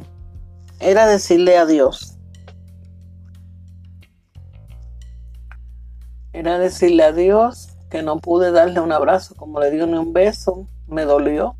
era 0.79 1.05
decirle 1.05 1.59
adiós. 1.59 2.17
Era 6.33 6.57
decirle 6.57 7.03
adiós, 7.03 7.77
que 7.91 8.01
no 8.01 8.17
pude 8.17 8.49
darle 8.49 8.79
un 8.79 8.91
abrazo 8.91 9.35
como 9.35 9.59
le 9.59 9.69
di 9.69 9.77
ni 9.77 9.97
un 9.99 10.11
beso, 10.11 10.67
me 10.87 11.05
dolió. 11.05 11.55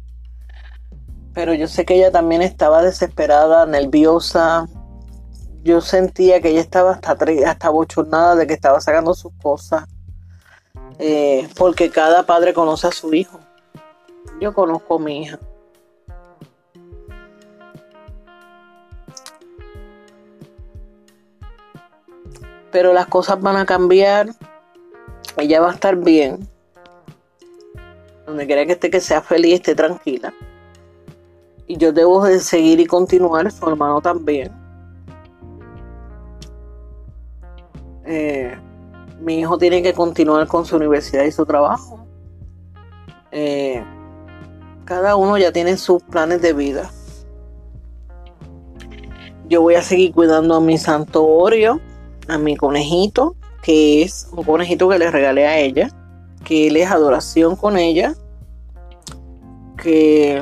Pero 1.35 1.53
yo 1.53 1.67
sé 1.67 1.85
que 1.85 1.97
ella 1.97 2.11
también 2.11 2.41
estaba 2.41 2.81
desesperada, 2.81 3.67
nerviosa. 3.67 4.67
Yo 5.61 5.81
sentía 5.81 6.41
que 6.41 6.49
ella 6.49 6.61
estaba 6.61 6.93
hasta, 6.93 7.15
hasta 7.45 7.69
bochornada 7.69 8.35
de 8.35 8.47
que 8.47 8.55
estaba 8.55 8.81
sacando 8.81 9.13
sus 9.13 9.33
cosas. 9.33 9.83
Eh, 10.99 11.47
porque 11.55 11.89
cada 11.89 12.25
padre 12.25 12.53
conoce 12.53 12.87
a 12.87 12.91
su 12.91 13.13
hijo. 13.13 13.39
Yo 14.39 14.53
conozco 14.53 14.95
a 14.95 14.99
mi 14.99 15.23
hija. 15.23 15.39
pero 22.71 22.93
las 22.93 23.07
cosas 23.07 23.41
van 23.41 23.57
a 23.57 23.65
cambiar, 23.65 24.29
ella 25.37 25.61
va 25.61 25.71
a 25.71 25.73
estar 25.73 25.95
bien, 25.95 26.47
donde 28.25 28.45
quiera 28.45 28.65
que 28.65 28.73
esté, 28.73 28.89
que 28.89 29.01
sea 29.01 29.21
feliz, 29.21 29.55
esté 29.55 29.75
tranquila. 29.75 30.33
Y 31.67 31.77
yo 31.77 31.91
debo 31.91 32.23
de 32.23 32.39
seguir 32.39 32.79
y 32.79 32.85
continuar, 32.85 33.51
su 33.51 33.67
hermano 33.67 34.01
también. 34.01 34.51
Eh, 38.05 38.57
mi 39.19 39.39
hijo 39.39 39.57
tiene 39.57 39.81
que 39.81 39.93
continuar 39.93 40.47
con 40.47 40.65
su 40.65 40.75
universidad 40.75 41.23
y 41.23 41.31
su 41.31 41.45
trabajo. 41.45 42.05
Eh, 43.31 43.83
cada 44.85 45.15
uno 45.15 45.37
ya 45.37 45.51
tiene 45.51 45.77
sus 45.77 46.01
planes 46.03 46.41
de 46.41 46.53
vida. 46.53 46.89
Yo 49.47 49.61
voy 49.61 49.75
a 49.75 49.81
seguir 49.81 50.13
cuidando 50.13 50.55
a 50.55 50.61
mi 50.61 50.77
santo 50.77 51.25
Oreo 51.25 51.79
a 52.29 52.37
mi 52.37 52.55
conejito, 52.55 53.35
que 53.63 54.03
es 54.03 54.29
un 54.31 54.43
conejito 54.43 54.87
que 54.87 54.99
le 54.99 55.11
regalé 55.11 55.47
a 55.47 55.57
ella, 55.57 55.89
que 56.43 56.67
él 56.67 56.77
es 56.77 56.89
adoración 56.89 57.55
con 57.55 57.77
ella, 57.77 58.13
que 59.81 60.41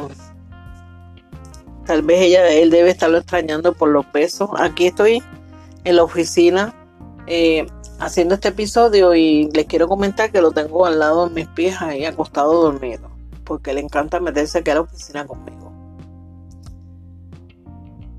tal 1.86 2.02
vez 2.02 2.22
ella, 2.22 2.50
él 2.50 2.70
debe 2.70 2.90
estarlo 2.90 3.18
extrañando 3.18 3.74
por 3.74 3.90
los 3.90 4.06
besos. 4.12 4.50
Aquí 4.58 4.88
estoy 4.88 5.24
en 5.86 5.96
la 5.96 6.04
oficina 6.04 6.76
eh, 7.26 7.66
haciendo 8.00 8.36
este 8.36 8.50
episodio 8.50 9.16
y 9.16 9.50
les 9.52 9.66
quiero 9.66 9.88
comentar 9.88 10.32
que 10.32 10.42
lo 10.42 10.52
tengo 10.52 10.86
al 10.86 11.00
lado 11.00 11.28
de 11.28 11.34
mis 11.34 11.48
pies 11.48 11.82
ahí 11.82 12.06
acostado 12.06 12.62
dormido, 12.62 13.10
porque 13.44 13.74
le 13.74 13.82
encanta 13.82 14.20
meterse 14.20 14.60
aquí 14.60 14.72
a 14.72 14.76
la 14.76 14.82
oficina 14.82 15.26
conmigo. 15.26 15.72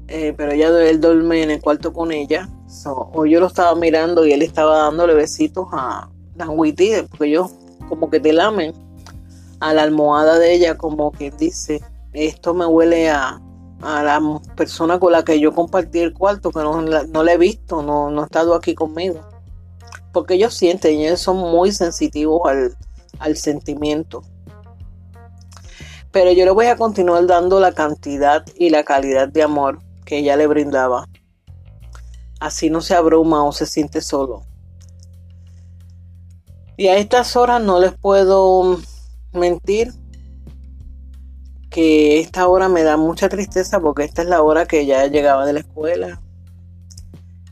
Eh, 0.09 0.33
pero 0.37 0.53
ella 0.53 0.69
él 0.89 1.01
duerme 1.01 1.43
en 1.43 1.51
el 1.51 1.61
cuarto 1.61 1.93
con 1.93 2.13
ella. 2.13 2.49
hoy 3.13 3.31
yo 3.33 3.41
lo 3.41 3.47
estaba 3.47 3.75
mirando 3.75 4.27
y 4.27 4.33
él 4.33 4.43
estaba 4.43 4.79
dándole 4.79 5.15
besitos 5.15 5.69
a 5.73 6.09
Danguiti, 6.35 6.93
porque 7.11 7.27
ellos 7.27 7.51
como 7.89 8.09
que 8.11 8.21
te 8.21 8.33
lamen 8.33 8.73
a 9.61 9.75
la 9.75 9.83
almohada 9.83 10.39
de 10.39 10.55
ella, 10.55 10.79
como 10.79 11.13
que 11.13 11.31
dice, 11.31 11.83
esto 12.13 12.55
me 12.55 12.65
huele 12.65 13.11
a, 13.11 13.41
a 13.83 14.03
la 14.03 14.41
persona 14.57 14.99
con 14.99 15.13
la 15.13 15.25
que 15.25 15.39
yo 15.41 15.53
compartí 15.55 15.99
el 15.99 16.15
cuarto, 16.15 16.51
que 16.51 16.61
no, 16.61 16.81
no 16.81 17.23
la 17.23 17.33
he 17.33 17.39
visto, 17.39 17.83
no, 17.83 18.11
no 18.11 18.23
ha 18.23 18.25
estado 18.25 18.55
aquí 18.55 18.75
conmigo. 18.75 19.21
Porque 20.13 20.35
ellos 20.35 20.55
sienten, 20.55 21.01
ellos 21.01 21.21
son 21.21 21.37
muy 21.37 21.73
sensitivos 21.73 22.43
al, 22.49 22.77
al 23.19 23.37
sentimiento. 23.37 24.23
Pero 26.11 26.33
yo 26.33 26.45
le 26.45 26.51
voy 26.51 26.67
a 26.67 26.77
continuar 26.77 27.27
dando 27.27 27.61
la 27.61 27.73
cantidad 27.73 28.45
y 28.57 28.71
la 28.71 28.83
calidad 28.85 29.29
de 29.29 29.43
amor 29.43 29.81
que 30.05 30.19
ella 30.19 30.37
le 30.37 30.47
brindaba. 30.47 31.07
Así 32.41 32.71
no 32.71 32.81
se 32.81 32.95
abruma 32.95 33.45
o 33.45 33.53
se 33.53 33.67
siente 33.67 34.01
solo. 34.01 34.43
Y 36.77 36.89
a 36.89 36.97
estas 36.97 37.37
horas 37.37 37.61
no 37.61 37.81
les 37.81 37.93
puedo 37.93 38.79
mentir 39.33 39.93
que 41.71 42.21
esta 42.21 42.49
hora 42.49 42.69
me 42.69 42.83
da 42.83 42.97
mucha 42.97 43.29
tristeza 43.29 43.81
porque 43.81 44.05
esta 44.05 44.23
es 44.23 44.29
la 44.29 44.43
hora 44.43 44.67
que 44.67 44.81
ella 44.81 45.07
llegaba 45.07 45.45
de 45.45 45.53
la 45.53 45.61
escuela 45.61 46.21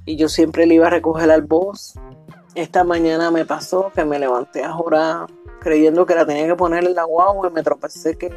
y 0.06 0.16
yo 0.16 0.28
siempre 0.28 0.66
le 0.66 0.76
iba 0.76 0.86
a 0.86 0.90
recoger 0.90 1.30
al 1.30 1.42
voz. 1.42 1.94
Esta 2.56 2.84
mañana 2.84 3.30
me 3.30 3.44
pasó 3.44 3.92
que 3.94 4.02
me 4.06 4.18
levanté 4.18 4.64
a 4.64 4.72
jurar 4.72 5.26
creyendo 5.60 6.06
que 6.06 6.14
la 6.14 6.24
tenía 6.24 6.46
que 6.46 6.56
poner 6.56 6.84
en 6.84 6.94
la 6.94 7.04
guagua 7.04 7.48
y 7.48 7.52
me 7.52 7.62
tropecé 7.62 8.16
que 8.16 8.34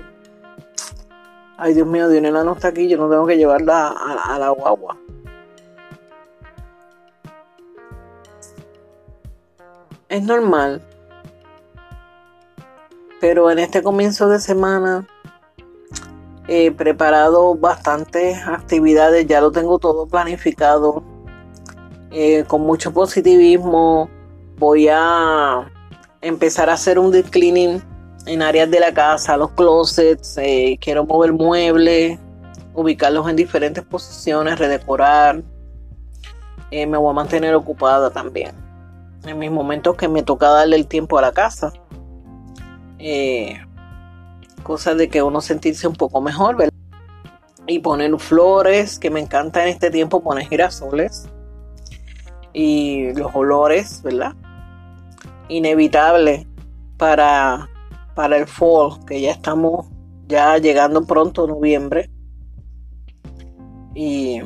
Ay, 1.58 1.74
Dios 1.74 1.88
mío, 1.88 2.10
Dionela 2.10 2.44
no 2.44 2.52
está 2.52 2.68
aquí, 2.68 2.90
yo 2.90 2.98
no 2.98 3.10
tengo 3.10 3.26
que 3.26 3.38
llevarla 3.38 3.88
a, 3.88 4.36
a 4.36 4.40
la 4.40 4.50
guagua. 4.50 4.98
Es 10.10 10.24
normal. 10.24 10.82
Pero 13.22 13.50
en 13.52 13.60
este 13.60 13.82
comienzo 13.82 14.28
de 14.28 14.40
semana 14.40 15.08
he 16.50 16.72
preparado 16.72 17.56
bastantes 17.56 18.38
actividades, 18.46 19.28
ya 19.28 19.40
lo 19.40 19.52
tengo 19.52 19.80
todo 19.80 20.08
planificado. 20.08 21.04
Eh, 22.12 22.44
con 22.48 22.62
mucho 22.62 22.92
positivismo 22.92 24.10
voy 24.58 24.88
a 24.92 25.72
empezar 26.22 26.70
a 26.70 26.74
hacer 26.74 27.00
un 27.00 27.12
deep 27.12 27.30
cleaning 27.30 27.82
en 28.25 28.42
áreas 28.42 28.70
de 28.70 28.80
la 28.80 28.94
casa, 28.94 29.38
los 29.38 29.51
closets, 29.51 30.38
eh, 30.38 30.78
quiero 30.82 31.06
mover 31.06 31.34
muebles, 31.34 32.20
ubicarlos 32.74 33.30
en 33.30 33.36
diferentes 33.36 33.84
posiciones, 33.84 34.60
redecorar. 34.60 35.42
Eh, 36.72 36.86
me 36.86 36.98
voy 36.98 37.10
a 37.10 37.13
mantener 37.13 37.56
ocupada 37.56 38.12
también. 38.12 38.51
En 39.25 39.39
mis 39.39 39.51
momentos 39.51 39.96
que 39.96 40.08
me 40.08 40.24
toca 40.24 40.50
darle 40.50 40.75
el 40.75 40.88
tiempo 40.88 41.18
a 41.18 41.22
la 41.22 41.32
casa. 41.32 41.74
Eh, 43.00 43.60
cosas 44.63 44.98
de 44.98 45.10
que 45.10 45.24
uno 45.24 45.42
sentirse 45.42 45.88
un 45.88 45.96
poco 45.96 46.22
mejor, 46.22 46.58
¿verdad? 46.58 46.74
Y 47.66 47.80
poner 47.80 48.18
flores, 48.20 49.00
que 49.00 49.10
me 49.10 49.20
encanta 49.20 49.63
en 49.63 49.70
este 49.70 49.89
tiempo 49.89 50.22
poner 50.22 50.48
girasoles. 50.48 51.28
Y 52.62 53.13
los 53.13 53.34
olores, 53.36 54.01
¿verdad? 54.04 54.36
Inevitable 55.48 56.46
para 56.98 57.70
para 58.16 58.36
el 58.36 58.48
fall, 58.48 59.06
que 59.06 59.22
ya 59.22 59.32
estamos 59.32 59.86
ya 60.28 60.58
llegando 60.58 61.06
pronto 61.06 61.48
noviembre. 61.48 62.10
Y 63.96 64.42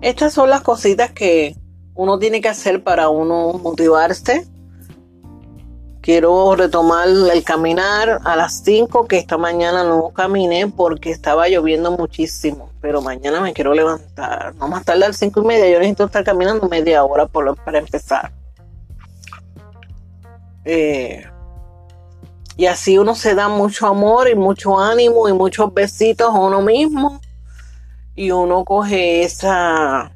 estas 0.00 0.32
son 0.32 0.48
las 0.48 0.62
cositas 0.62 1.12
que 1.12 1.54
uno 1.94 2.18
tiene 2.18 2.40
que 2.40 2.48
hacer 2.48 2.82
para 2.82 3.10
uno 3.10 3.60
motivarse. 3.62 4.48
Quiero 6.04 6.54
retomar 6.54 7.08
el 7.08 7.42
caminar 7.44 8.20
a 8.24 8.36
las 8.36 8.62
5, 8.62 9.06
que 9.06 9.16
esta 9.16 9.38
mañana 9.38 9.84
no 9.84 10.10
caminé 10.10 10.66
porque 10.66 11.10
estaba 11.10 11.48
lloviendo 11.48 11.92
muchísimo. 11.92 12.68
Pero 12.82 13.00
mañana 13.00 13.40
me 13.40 13.54
quiero 13.54 13.72
levantar. 13.72 14.54
No 14.56 14.68
más 14.68 14.84
tarde 14.84 15.06
a 15.06 15.08
las 15.08 15.16
5 15.16 15.40
y 15.40 15.46
media. 15.46 15.70
Yo 15.70 15.78
necesito 15.78 16.04
estar 16.04 16.22
caminando 16.22 16.68
media 16.68 17.02
hora 17.02 17.24
por 17.24 17.56
para 17.56 17.78
empezar. 17.78 18.30
Eh, 20.66 21.24
y 22.58 22.66
así 22.66 22.98
uno 22.98 23.14
se 23.14 23.34
da 23.34 23.48
mucho 23.48 23.86
amor 23.86 24.28
y 24.28 24.34
mucho 24.34 24.78
ánimo 24.78 25.26
y 25.30 25.32
muchos 25.32 25.72
besitos 25.72 26.28
a 26.28 26.38
uno 26.38 26.60
mismo. 26.60 27.18
Y 28.14 28.30
uno 28.30 28.62
coge 28.66 29.22
esa 29.22 30.12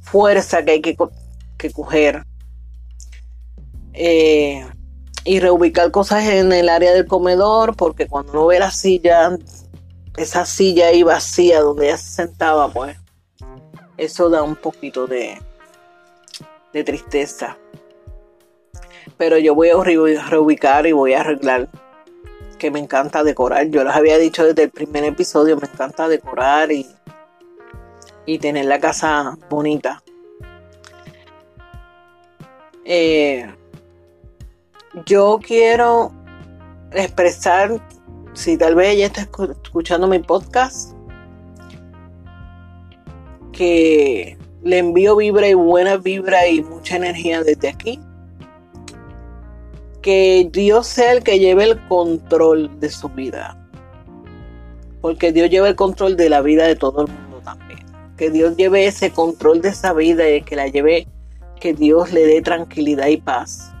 fuerza 0.00 0.64
que 0.64 0.70
hay 0.70 0.80
que, 0.80 0.96
coger. 1.74 2.24
Eh, 3.92 4.66
y 5.28 5.40
reubicar 5.40 5.90
cosas 5.90 6.24
en 6.24 6.52
el 6.52 6.68
área 6.68 6.92
del 6.92 7.06
comedor, 7.06 7.76
porque 7.76 8.06
cuando 8.06 8.32
uno 8.32 8.46
ve 8.46 8.58
la 8.58 8.70
silla, 8.70 9.36
esa 10.16 10.46
silla 10.46 10.88
ahí 10.88 11.02
vacía 11.02 11.60
donde 11.60 11.88
ella 11.88 11.98
se 11.98 12.10
sentaba, 12.10 12.72
pues 12.72 12.96
eso 13.96 14.30
da 14.30 14.42
un 14.42 14.56
poquito 14.56 15.06
de, 15.06 15.38
de 16.72 16.84
tristeza 16.84 17.56
pero 19.18 19.36
yo 19.36 19.54
voy 19.54 19.70
a 19.70 19.74
reubicar 20.30 20.86
y 20.86 20.92
voy 20.92 21.12
a 21.12 21.20
arreglar 21.20 21.68
que 22.58 22.70
me 22.70 22.78
encanta 22.78 23.22
decorar. 23.22 23.68
Yo 23.68 23.84
les 23.84 23.94
había 23.94 24.16
dicho 24.16 24.44
desde 24.44 24.64
el 24.64 24.70
primer 24.70 25.04
episodio, 25.04 25.56
me 25.56 25.66
encanta 25.66 26.08
decorar 26.08 26.72
y, 26.72 26.86
y 28.24 28.38
tener 28.38 28.64
la 28.66 28.78
casa 28.78 29.36
bonita. 29.50 30.02
Eh, 32.84 33.52
yo 35.06 35.40
quiero 35.42 36.12
expresar, 36.92 37.80
si 38.34 38.56
tal 38.56 38.74
vez 38.74 38.94
ella 38.94 39.06
está 39.06 39.28
escuchando 39.64 40.06
mi 40.06 40.18
podcast, 40.18 40.92
que 43.52 44.38
le 44.62 44.78
envío 44.78 45.16
vibra 45.16 45.48
y 45.48 45.54
buena 45.54 45.96
vibra 45.96 46.46
y 46.46 46.62
mucha 46.62 46.96
energía 46.96 47.42
desde 47.42 47.68
aquí 47.68 48.00
que 50.02 50.48
Dios 50.52 50.86
sea 50.86 51.12
el 51.12 51.22
que 51.22 51.38
lleve 51.38 51.64
el 51.64 51.86
control 51.86 52.80
de 52.80 52.88
su 52.88 53.08
vida. 53.08 53.56
Porque 55.00 55.32
Dios 55.32 55.50
lleva 55.50 55.68
el 55.68 55.76
control 55.76 56.16
de 56.16 56.28
la 56.28 56.40
vida 56.40 56.66
de 56.66 56.76
todo 56.76 57.02
el 57.02 57.12
mundo 57.12 57.40
también. 57.44 57.80
Que 58.16 58.30
Dios 58.30 58.56
lleve 58.56 58.86
ese 58.86 59.10
control 59.10 59.60
de 59.60 59.68
esa 59.68 59.92
vida 59.92 60.28
y 60.30 60.42
que 60.42 60.56
la 60.56 60.68
lleve, 60.68 61.06
que 61.60 61.72
Dios 61.72 62.12
le 62.12 62.26
dé 62.26 62.42
tranquilidad 62.42 63.08
y 63.08 63.18
paz. 63.18 63.72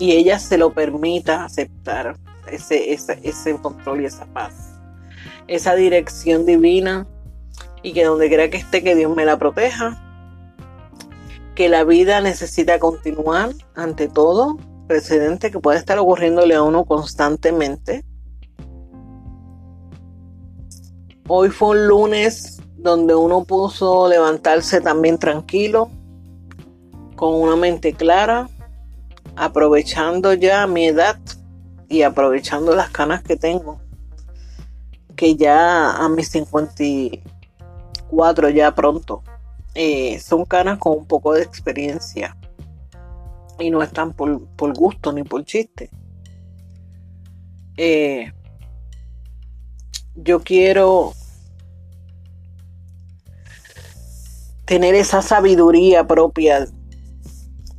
Y 0.00 0.12
ella 0.12 0.40
se 0.40 0.58
lo 0.58 0.72
permita 0.72 1.44
aceptar 1.44 2.16
ese, 2.50 2.92
ese, 2.92 3.20
ese 3.22 3.56
control 3.58 4.00
y 4.00 4.06
esa 4.06 4.26
paz. 4.26 4.80
Esa 5.46 5.76
dirección 5.76 6.44
divina. 6.44 7.06
Y 7.82 7.92
que 7.92 8.04
donde 8.04 8.28
quiera 8.28 8.50
que 8.50 8.56
esté, 8.56 8.82
que 8.82 8.96
Dios 8.96 9.14
me 9.14 9.24
la 9.24 9.38
proteja. 9.38 10.02
Que 11.54 11.68
la 11.68 11.84
vida 11.84 12.20
necesita 12.20 12.78
continuar 12.78 13.50
ante 13.76 14.08
todo 14.08 14.56
precedente 14.90 15.52
que 15.52 15.60
puede 15.60 15.78
estar 15.78 15.98
ocurriéndole 16.00 16.56
a 16.56 16.62
uno 16.62 16.84
constantemente. 16.84 18.04
Hoy 21.28 21.50
fue 21.50 21.68
un 21.68 21.86
lunes 21.86 22.60
donde 22.76 23.14
uno 23.14 23.44
puso 23.44 24.08
levantarse 24.08 24.80
también 24.80 25.16
tranquilo, 25.16 25.90
con 27.14 27.34
una 27.34 27.54
mente 27.54 27.92
clara, 27.92 28.48
aprovechando 29.36 30.34
ya 30.34 30.66
mi 30.66 30.86
edad 30.86 31.18
y 31.88 32.02
aprovechando 32.02 32.74
las 32.74 32.90
canas 32.90 33.22
que 33.22 33.36
tengo, 33.36 33.80
que 35.16 35.36
ya 35.36 35.96
a 35.96 36.08
mis 36.08 36.28
54 36.28 38.50
ya 38.50 38.74
pronto, 38.74 39.22
eh, 39.74 40.18
son 40.20 40.44
canas 40.44 40.78
con 40.78 40.98
un 40.98 41.06
poco 41.06 41.34
de 41.34 41.42
experiencia 41.42 42.36
y 43.58 43.70
no 43.70 43.82
están 43.82 44.12
por, 44.12 44.40
gusto 44.74 45.12
ni 45.12 45.22
por 45.22 45.44
chiste. 45.44 45.90
Eh, 47.76 48.32
yo 50.14 50.42
quiero 50.42 51.12
tener 54.64 54.94
esa 54.94 55.22
sabiduría 55.22 56.06
propia 56.06 56.66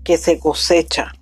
que 0.03 0.17
se 0.17 0.39
cosecha. 0.39 1.13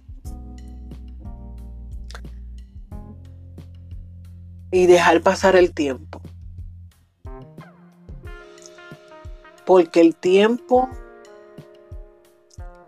Y 4.72 4.86
dejar 4.86 5.22
pasar 5.22 5.56
el 5.56 5.74
tiempo. 5.74 6.22
Porque 9.66 10.02
el 10.02 10.16
tiempo 10.16 10.90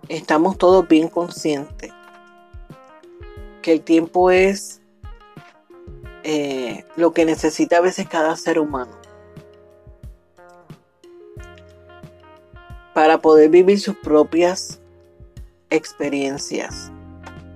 estamos 0.08 0.58
todos 0.58 0.88
bien 0.88 1.08
conscientes 1.08 1.92
que 3.62 3.72
el 3.74 3.82
tiempo 3.82 4.32
es 4.32 4.82
eh, 6.24 6.84
lo 6.96 7.14
que 7.14 7.26
necesita 7.26 7.78
a 7.78 7.82
veces 7.82 8.08
cada 8.08 8.36
ser 8.36 8.60
humano 8.60 8.92
para 12.94 13.20
poder 13.22 13.50
vivir 13.50 13.80
sus 13.80 13.96
propias 13.96 14.82
experiencias. 15.70 16.92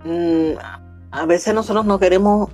Mm, 0.05 0.53
a 1.11 1.25
veces 1.25 1.53
nosotros 1.53 1.85
no 1.85 1.99
queremos 1.99 2.49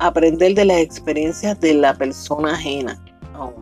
aprender 0.00 0.54
de 0.54 0.64
las 0.64 0.78
experiencias 0.78 1.60
de 1.60 1.74
la 1.74 1.94
persona 1.94 2.54
ajena 2.54 2.98
a. 3.34 3.52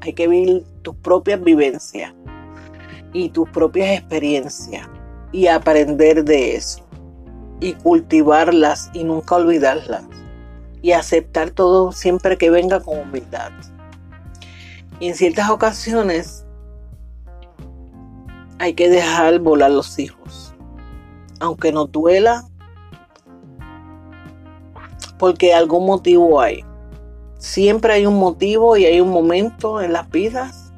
Hay 0.00 0.12
que 0.12 0.26
vivir 0.26 0.64
tus 0.82 0.96
propias 0.96 1.42
vivencias 1.42 2.12
y 3.12 3.28
tus 3.28 3.48
propias 3.50 3.98
experiencias 3.98 4.88
y 5.32 5.46
aprender 5.46 6.24
de 6.24 6.56
eso 6.56 6.84
y 7.60 7.74
cultivarlas 7.74 8.90
y 8.94 9.04
nunca 9.04 9.36
olvidarlas 9.36 10.02
y 10.82 10.92
aceptar 10.92 11.50
todo 11.50 11.92
siempre 11.92 12.36
que 12.36 12.50
venga 12.50 12.80
con 12.80 12.98
humildad. 12.98 13.52
Y 14.98 15.08
en 15.08 15.14
ciertas 15.14 15.50
ocasiones 15.50 16.44
hay 18.58 18.74
que 18.74 18.88
dejar 18.88 19.38
volar 19.38 19.70
los 19.70 19.98
hijos, 19.98 20.52
aunque 21.38 21.70
no 21.70 21.86
duela, 21.86 22.49
porque 25.20 25.52
algún 25.52 25.84
motivo 25.84 26.40
hay. 26.40 26.64
Siempre 27.38 27.92
hay 27.92 28.06
un 28.06 28.18
motivo 28.18 28.78
y 28.78 28.86
hay 28.86 29.02
un 29.02 29.10
momento 29.10 29.82
en 29.82 29.92
las 29.92 30.10
vidas 30.10 30.72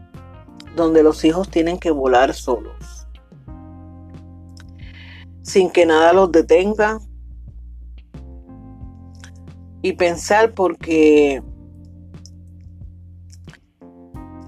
donde 0.75 1.05
los 1.05 1.25
hijos 1.25 1.49
tienen 1.49 1.79
que 1.79 1.93
volar 1.93 2.35
solos, 2.35 3.07
sin 5.43 5.71
que 5.71 5.87
nada 5.87 6.13
los 6.13 6.33
detenga. 6.33 6.99
Y 9.81 9.93
pensar 9.93 10.55
porque 10.55 11.41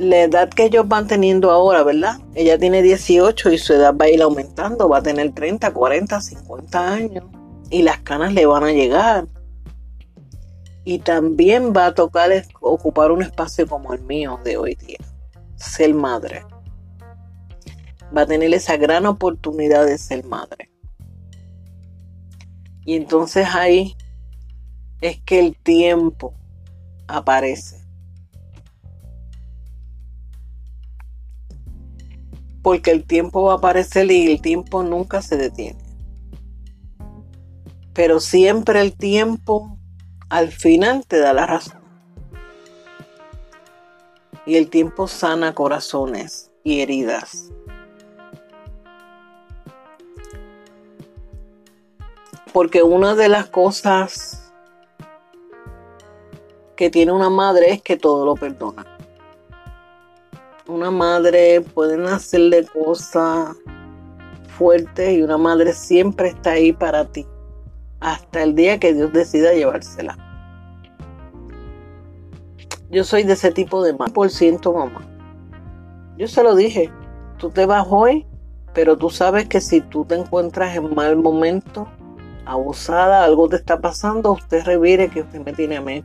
la 0.01 0.23
edad 0.23 0.49
que 0.49 0.65
ellos 0.65 0.89
van 0.89 1.07
teniendo 1.07 1.53
ahora, 1.53 1.85
¿verdad? 1.85 2.19
Ella 2.35 2.59
tiene 2.59 2.83
18 2.83 3.53
y 3.53 3.59
su 3.59 3.75
edad 3.75 3.95
va 3.97 4.07
a 4.07 4.11
ir 4.11 4.23
aumentando, 4.23 4.89
va 4.89 4.99
a 4.99 5.03
tener 5.03 5.33
30, 5.33 5.73
40, 5.73 6.21
50 6.21 6.93
años 6.93 7.25
y 7.71 7.83
las 7.83 8.01
canas 8.01 8.33
le 8.33 8.45
van 8.45 8.65
a 8.65 8.73
llegar. 8.73 9.29
Y 10.85 10.99
también 10.99 11.73
va 11.73 11.87
a 11.87 11.95
tocar 11.95 12.31
ocupar 12.61 13.11
un 13.11 13.23
espacio 13.23 13.67
como 13.67 13.95
el 13.95 14.03
mío 14.03 14.39
de 14.45 14.57
hoy 14.57 14.75
día, 14.75 14.99
ser 15.57 15.95
madre. 15.95 16.45
Va 18.17 18.23
a 18.23 18.27
tener 18.27 18.53
esa 18.53 18.77
gran 18.77 19.07
oportunidad 19.07 19.87
de 19.87 19.97
ser 19.99 20.25
madre. 20.25 20.71
Y 22.85 22.97
entonces 22.97 23.47
ahí 23.53 23.97
es 25.01 25.21
que 25.23 25.41
el 25.41 25.57
tiempo 25.57 26.35
aparece 27.07 27.85
porque 32.65 32.91
el 32.91 33.05
tiempo 33.05 33.43
va 33.43 33.53
a 33.53 33.57
aparecer 33.57 34.11
y 34.11 34.33
el 34.33 34.41
tiempo 34.41 34.83
nunca 34.83 35.21
se 35.21 35.37
detiene. 35.37 35.79
Pero 37.93 38.21
siempre 38.21 38.81
el 38.81 38.97
tiempo 38.97 39.74
al 40.35 40.51
final 40.51 41.07
te 41.07 41.21
da 41.21 41.33
la 41.33 41.47
razón. 41.47 41.81
Y 44.47 44.57
el 44.57 44.69
tiempo 44.69 45.07
sana 45.07 45.55
corazones 45.55 46.51
y 46.65 46.81
heridas. 46.81 47.53
Porque 52.53 52.83
una 52.83 53.15
de 53.15 53.29
las 53.29 53.49
cosas 53.49 54.53
que 56.77 56.91
tiene 56.91 57.13
una 57.13 57.31
madre 57.31 57.71
es 57.71 57.83
que 57.83 57.97
todo 57.97 58.27
lo 58.27 58.35
perdona 58.35 58.85
una 60.67 60.91
madre 60.91 61.61
puede 61.61 62.03
hacerle 62.11 62.67
cosas 62.67 63.55
fuertes 64.57 65.13
y 65.13 65.23
una 65.23 65.37
madre 65.37 65.75
siempre 65.75 66.29
está 66.29 66.53
ahí 66.53 66.73
para 66.73 67.05
ti 67.05 67.27
hasta 68.01 68.43
el 68.43 68.55
día 68.55 68.81
que 68.81 68.93
Dios 68.93 69.13
decida 69.13 69.53
llevársela. 69.53 70.24
Yo 72.95 73.03
soy 73.03 73.25
de 73.25 73.33
ese 73.33 73.51
tipo 73.51 73.83
de 73.83 73.93
mamá, 73.93 74.07
por 74.15 74.31
ciento 74.31 74.73
mamá. 74.73 75.01
Yo 76.17 76.29
se 76.29 76.45
lo 76.45 76.55
dije, 76.55 76.93
tú 77.39 77.51
te 77.51 77.67
vas 77.67 77.85
hoy, 77.91 78.25
pero 78.73 78.97
tú 78.97 79.11
sabes 79.11 79.49
que 79.49 79.61
si 79.61 79.81
tú 79.81 80.05
te 80.05 80.15
encuentras 80.15 80.77
en 80.77 80.95
mal 80.95 81.17
momento, 81.17 81.89
abusada, 82.47 83.25
algo 83.25 83.49
te 83.49 83.57
está 83.57 83.81
pasando, 83.81 84.31
usted 84.31 84.65
revire 84.65 85.09
que 85.09 85.23
usted 85.23 85.45
me 85.45 85.53
tiene 85.53 85.79
a 85.79 85.81
mí. 85.81 86.05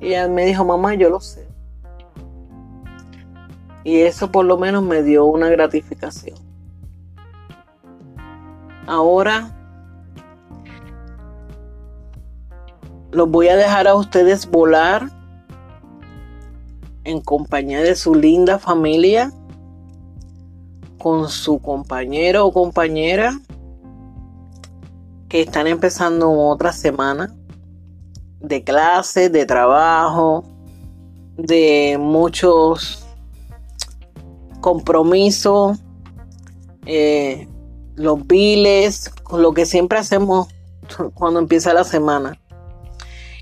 Y 0.00 0.06
ella 0.06 0.28
me 0.28 0.46
dijo, 0.46 0.64
mamá, 0.64 0.94
yo 0.94 1.10
lo 1.10 1.20
sé. 1.20 1.46
Y 3.84 4.00
eso 4.00 4.32
por 4.32 4.46
lo 4.46 4.56
menos 4.56 4.82
me 4.82 5.02
dio 5.02 5.26
una 5.26 5.50
gratificación. 5.50 6.38
Ahora 8.86 9.54
los 13.12 13.28
voy 13.28 13.48
a 13.48 13.56
dejar 13.56 13.86
a 13.86 13.94
ustedes 13.94 14.50
volar 14.50 15.13
en 17.04 17.20
compañía 17.20 17.80
de 17.82 17.94
su 17.94 18.14
linda 18.14 18.58
familia, 18.58 19.32
con 20.98 21.28
su 21.28 21.60
compañero 21.60 22.46
o 22.46 22.52
compañera 22.52 23.38
que 25.28 25.42
están 25.42 25.66
empezando 25.66 26.30
otra 26.30 26.72
semana 26.72 27.34
de 28.40 28.62
clases, 28.62 29.32
de 29.32 29.46
trabajo, 29.46 30.44
de 31.36 31.96
muchos 31.98 33.06
compromiso, 34.60 35.76
eh, 36.86 37.48
los 37.96 38.26
biles, 38.26 39.10
lo 39.30 39.52
que 39.52 39.66
siempre 39.66 39.98
hacemos 39.98 40.48
cuando 41.12 41.38
empieza 41.40 41.74
la 41.74 41.84
semana. 41.84 42.38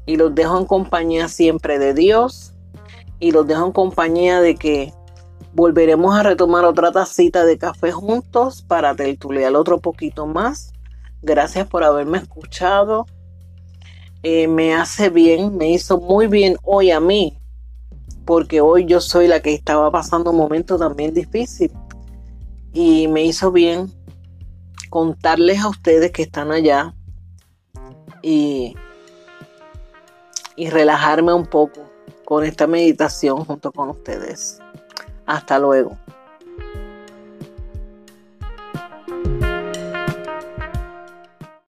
Y 0.05 0.17
los 0.17 0.35
dejo 0.35 0.59
en 0.59 0.67
compañía 0.67 1.29
siempre 1.29 1.79
de 1.79 1.95
Dios 1.95 2.52
y 3.23 3.31
los 3.31 3.47
dejo 3.47 3.67
en 3.67 3.73
compañía 3.73 4.41
de 4.41 4.57
que 4.57 4.93
volveremos 5.55 6.13
a 6.13 6.25
retomar 6.25 6.65
otra 6.65 6.91
tacita 6.91 7.45
de 7.45 7.57
café 7.57 7.93
juntos 7.93 8.63
para 8.63 8.97
tertuliar 8.97 9.55
otro 9.55 9.79
poquito 9.79 10.27
más. 10.27 10.73
Gracias 11.23 11.69
por 11.69 11.85
haberme 11.85 12.19
escuchado. 12.19 13.07
Eh, 14.25 14.49
me 14.49 14.75
hace 14.75 15.09
bien, 15.09 15.57
me 15.57 15.71
hizo 15.71 15.99
muy 15.99 16.27
bien 16.27 16.57
hoy 16.65 16.91
a 16.91 16.99
mí 16.99 17.39
porque 18.25 18.61
hoy 18.61 18.87
yo 18.87 19.01
soy 19.01 19.29
la 19.29 19.41
que 19.41 19.55
estaba 19.55 19.89
pasando 19.93 20.33
un 20.33 20.39
momento 20.39 20.77
también 20.77 21.15
difícil 21.15 21.71
y 22.73 23.07
me 23.07 23.23
hizo 23.25 23.53
bien 23.53 23.93
contarles 24.91 25.61
a 25.61 25.69
ustedes 25.69 26.11
que 26.11 26.23
están 26.23 26.51
allá 26.51 26.97
y, 28.21 28.75
y 30.57 30.71
relajarme 30.71 31.33
un 31.33 31.47
poco 31.47 31.82
con 32.33 32.45
esta 32.45 32.67
meditación 32.67 33.45
junto 33.45 33.71
con 33.73 33.91
ustedes. 33.91 34.59
Hasta 35.27 35.59
luego. 35.59 35.99